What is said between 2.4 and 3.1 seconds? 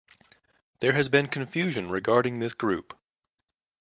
group.